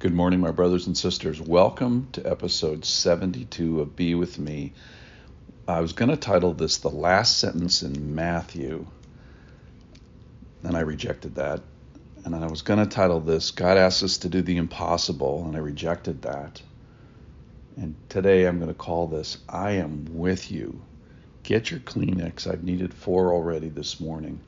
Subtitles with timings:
[0.00, 1.40] Good morning, my brothers and sisters.
[1.40, 4.72] Welcome to episode 72 of Be With Me.
[5.66, 8.86] I was going to title this The Last Sentence in Matthew,
[10.62, 11.62] and I rejected that.
[12.24, 15.44] And then I was going to title this God Asks Us to Do the Impossible,
[15.44, 16.62] and I rejected that.
[17.76, 20.80] And today I'm going to call this I Am With You.
[21.42, 22.46] Get your Kleenex.
[22.48, 24.38] I've needed four already this morning.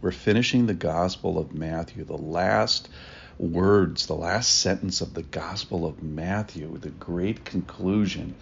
[0.00, 2.88] We're finishing the Gospel of Matthew, the last
[3.36, 8.36] words, the last sentence of the Gospel of Matthew, the great conclusion.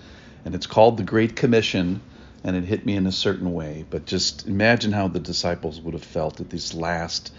[0.45, 2.03] And it's called the Great Commission,
[2.45, 3.87] and it hit me in a certain way.
[3.89, 7.33] But just imagine how the disciples would have felt at this last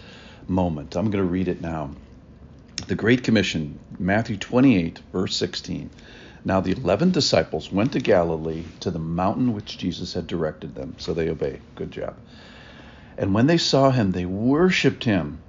[0.48, 0.96] moment.
[0.96, 1.92] I'm going to read it now.
[2.88, 5.90] The Great Commission, Matthew 28, verse 16.
[6.44, 10.96] Now the eleven disciples went to Galilee to the mountain which Jesus had directed them.
[10.98, 11.60] So they obey.
[11.76, 12.16] Good job.
[13.18, 15.40] And when they saw him, they worshiped him,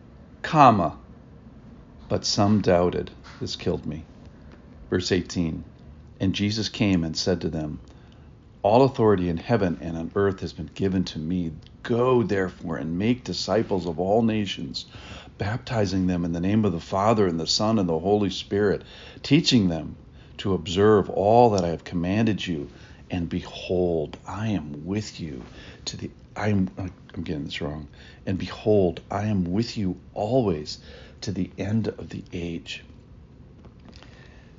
[0.42, 0.98] comma,
[2.10, 3.12] but some doubted.
[3.40, 4.06] This killed me.
[4.90, 5.64] Verse 18
[6.20, 7.80] And Jesus came and said to them,
[8.64, 11.52] All authority in heaven and on earth has been given to me.
[11.84, 14.88] Go, therefore, and make disciples of all nations,
[15.38, 18.82] baptizing them in the name of the Father, and the Son, and the Holy Spirit,
[19.22, 19.96] teaching them
[20.38, 22.68] to observe all that I have commanded you.
[23.12, 25.44] And behold, I am with you
[25.86, 27.88] to the I'm I'm getting this wrong.
[28.26, 30.80] And behold, I am with you always
[31.22, 32.84] to the end of the age.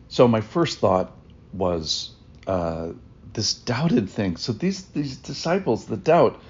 [0.08, 1.12] So my first thought
[1.52, 2.10] was
[2.46, 2.90] uh,
[3.32, 4.36] this doubted thing.
[4.36, 6.40] So these these disciples, the doubt,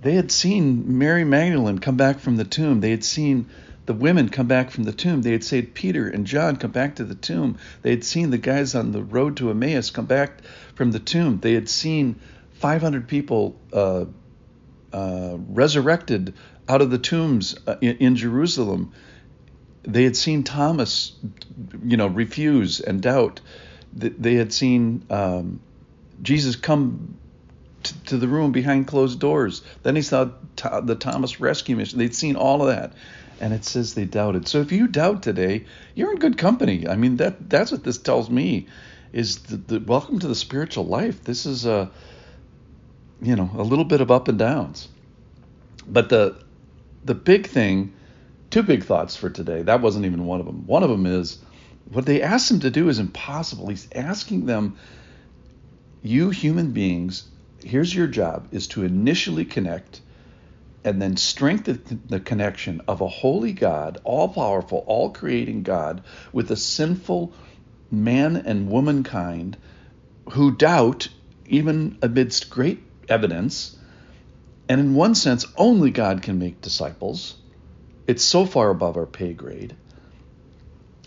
[0.00, 2.80] they had seen Mary Magdalene come back from the tomb.
[2.80, 3.48] They had seen
[3.84, 5.22] the women come back from the tomb.
[5.22, 7.58] They had seen Peter and John come back to the tomb.
[7.82, 10.40] They had seen the guys on the road to Emmaus come back
[10.74, 11.40] from the tomb.
[11.40, 12.20] They had seen
[12.62, 14.04] 500 people uh,
[14.92, 16.34] uh, resurrected
[16.68, 18.92] out of the tombs uh, in, in, Jerusalem.
[19.82, 21.12] They had seen Thomas,
[21.84, 23.40] you know, refuse and doubt.
[23.92, 25.58] They had seen um,
[26.22, 27.18] Jesus come
[27.82, 29.62] t- to the room behind closed doors.
[29.82, 31.98] Then he saw the Thomas rescue mission.
[31.98, 32.92] They'd seen all of that,
[33.40, 34.46] and it says they doubted.
[34.46, 35.64] So if you doubt today,
[35.96, 36.86] you're in good company.
[36.86, 38.68] I mean that that's what this tells me.
[39.12, 41.24] Is the, the welcome to the spiritual life.
[41.24, 41.90] This is a
[43.22, 44.88] you know a little bit of up and downs.
[45.86, 46.36] But the
[47.04, 47.94] the big thing,
[48.50, 49.62] two big thoughts for today.
[49.62, 50.66] That wasn't even one of them.
[50.66, 51.38] One of them is
[51.90, 53.68] what they asked him to do is impossible.
[53.68, 54.76] He's asking them,
[56.02, 57.24] you human beings,
[57.64, 60.00] here's your job is to initially connect
[60.84, 66.02] and then strengthen the connection of a holy God, all powerful, all creating God,
[66.32, 67.32] with a sinful
[67.90, 69.56] man and womankind
[70.32, 71.08] who doubt,
[71.46, 73.76] even amidst great evidence,
[74.68, 77.36] and in one sense, only God can make disciples.
[78.06, 79.76] It's so far above our pay grade.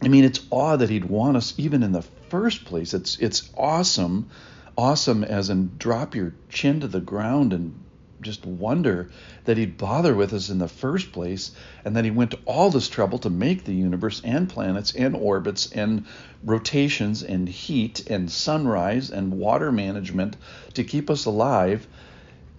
[0.02, 2.94] I mean, it's odd that he'd want us even in the first place.
[2.94, 4.30] It's it's awesome,
[4.78, 7.85] awesome as in drop your chin to the ground and
[8.26, 9.10] just wonder
[9.46, 11.52] that he'd bother with us in the first place,
[11.86, 15.16] and that he went to all this trouble to make the universe and planets and
[15.16, 16.06] orbits and
[16.44, 20.36] rotations and heat and sunrise and water management
[20.74, 21.88] to keep us alive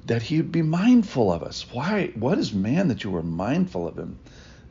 [0.07, 1.67] that he would be mindful of us.
[1.73, 2.13] Why?
[2.15, 4.21] What is man that you are mindful of him?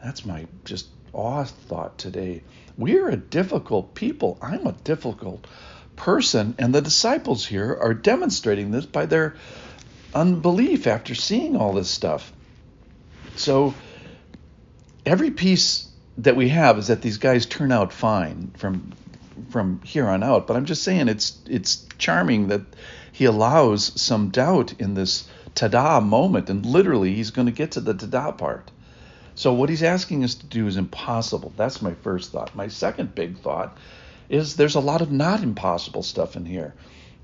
[0.02, 2.42] That's my just awe thought today.
[2.78, 4.38] We're a difficult people.
[4.42, 5.46] I'm a difficult
[5.98, 9.36] person, and the disciples here are demonstrating this by their
[10.16, 12.32] unbelief after seeing all this stuff.
[13.36, 13.76] So
[15.06, 15.88] every piece
[16.20, 18.94] that we have is that these guys turn out fine from
[19.50, 20.48] from here on out.
[20.48, 22.62] But I'm just saying it's it's charming that
[23.12, 27.82] he allows some doubt in this tada moment, and literally he's going to get to
[27.82, 28.72] the tada part.
[29.36, 31.52] So what he's asking us to do is impossible.
[31.58, 32.56] That's my first thought.
[32.56, 33.78] My second big thought
[34.30, 36.74] is there's a lot of not impossible stuff in here.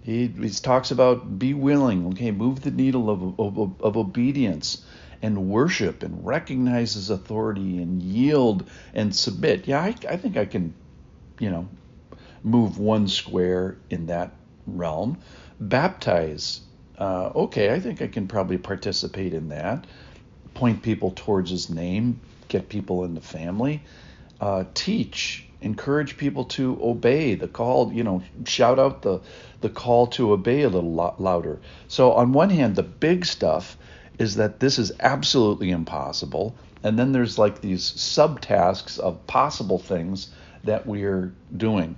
[0.02, 4.84] He, he talks about be willing, okay, move the needle of, of, of obedience
[5.22, 9.68] and worship and recognize his authority and yield and submit.
[9.68, 10.74] Yeah, I, I think I can,
[11.40, 11.68] you know,
[12.44, 14.34] move one square in that
[14.66, 15.20] realm.
[15.60, 16.62] Baptize.
[16.98, 19.86] Uh, okay, I think I can probably participate in that.
[20.56, 23.84] Point people towards his name, get people in the family.
[24.42, 29.22] Uh, teach, encourage people to obey the call, you know, shout out the,
[29.62, 31.60] the call to obey a little lo- louder.
[31.88, 33.78] So, on one hand, the big stuff
[34.18, 36.56] is that this is absolutely impossible.
[36.84, 40.32] And then there's like these subtasks of possible things
[40.64, 41.96] that we're doing.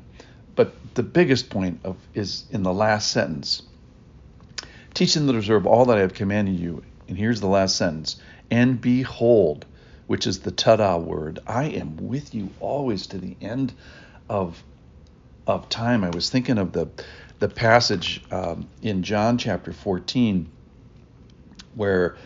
[0.56, 3.63] But the biggest point of is in the last sentence.
[4.94, 6.84] Teach them to observe all that I have commanded you.
[7.07, 8.18] And here's the last sentence.
[8.51, 9.66] And behold,
[10.07, 11.39] which is the tada word.
[11.47, 13.73] I am with you always to the end
[14.29, 14.63] of
[15.47, 16.03] of time.
[16.03, 16.89] I was thinking of the
[17.39, 20.51] the passage um, in John chapter 14
[21.73, 22.17] where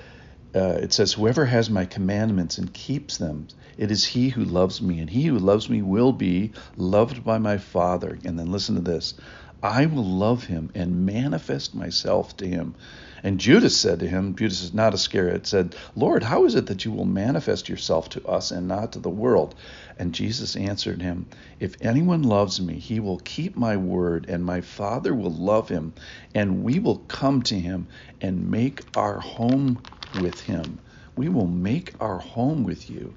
[0.56, 3.48] uh, it says, Whoever has my commandments and keeps them,
[3.78, 7.38] it is he who loves me, and he who loves me will be loved by
[7.38, 8.18] my Father.
[8.26, 9.16] And then listen to this
[9.64, 12.76] I will love him and manifest myself to him.
[13.24, 16.86] And Judas said to him, Judas is not Iscariot, said, Lord, how is it that
[16.86, 19.56] you will manifest yourself to us and not to the world?
[19.98, 21.26] And Jesus answered him,
[21.60, 25.94] If anyone loves me, he will keep my word, and my Father will love him,
[26.36, 27.88] and we will come to him
[28.22, 29.82] and make our home
[30.22, 30.80] with him.
[31.16, 33.16] We will make our home with you.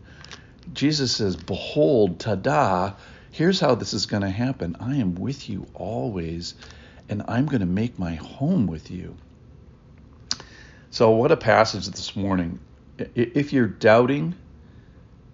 [0.73, 2.97] Jesus says, Behold, tada,
[3.31, 4.77] here's how this is going to happen.
[4.81, 6.55] I am with you always,
[7.09, 9.17] and I'm going to make my home with you.
[10.91, 12.59] So, what a passage this morning.
[13.15, 14.35] If you're doubting,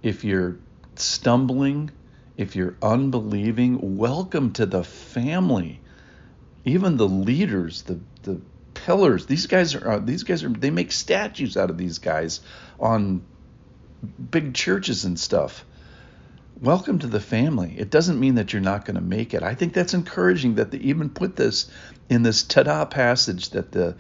[0.03, 0.59] if you're
[0.97, 1.91] stumbling,
[2.37, 5.81] if you're unbelieving, welcome to the family.
[6.65, 8.41] Even the leaders, the, the
[8.75, 12.41] pillars, these guys are uh, these guys are they make statues out of these guys
[12.79, 13.23] on
[14.31, 15.65] big churches and stuff.
[16.63, 17.75] Welcome to the family.
[17.77, 19.43] It doesn't mean that you're not going to make it.
[19.43, 21.71] I think that's encouraging that they even put this
[22.09, 23.95] in this tada passage that the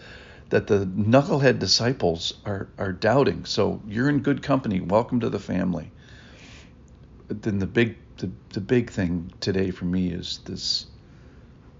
[0.49, 3.44] that the knucklehead disciples are, are doubting.
[3.44, 4.81] So you're in good company.
[4.81, 5.91] Welcome to the family.
[7.29, 10.87] But then the big the, the big thing today for me is this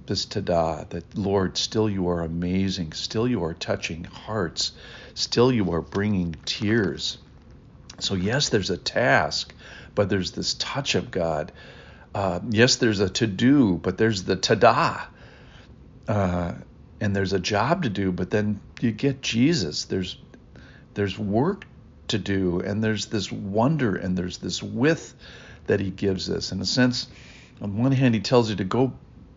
[0.05, 4.73] this tada that Lord, still you are amazing, still you are touching hearts,
[5.15, 7.17] still you are bringing tears.
[7.99, 9.55] So yes, there's a task,
[9.97, 11.51] but there's this touch of God.
[12.15, 15.09] Uh, yes, there's a to do, but there's the tada.
[16.07, 16.53] Uh,
[17.01, 19.87] and there's a job to do, but then you get Jesus.
[19.87, 20.17] There's
[20.95, 21.67] there's work
[22.09, 25.15] to do, and there's this wonder, and there's this width
[25.67, 26.53] that He gives us.
[26.53, 27.09] In a sense,
[27.61, 28.93] on one hand, He tells you to go,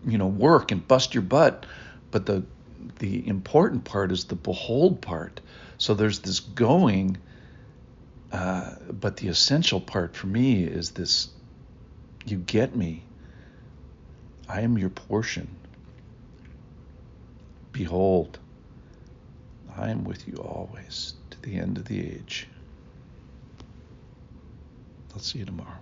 [0.06, 1.66] you know, work and bust your butt,
[2.12, 2.44] but the
[3.00, 5.42] the important part is the behold part.
[5.78, 7.18] So there's this going,
[8.32, 11.30] uh, but the essential part for me is this:
[12.26, 13.04] you get me.
[14.48, 15.48] I am your portion.
[17.72, 18.40] Behold,
[19.78, 22.48] I am with you always to the end of the age.
[25.14, 25.80] I'll see you tomorrow.